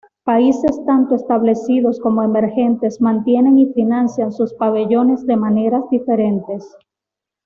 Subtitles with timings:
[0.23, 6.67] Países tanto establecidos como emergentes mantienen y financian sus pabellones de maneras diferentes.